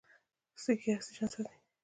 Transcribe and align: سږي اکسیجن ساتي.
سږي 0.63 0.89
اکسیجن 0.95 1.27
ساتي. 1.33 1.53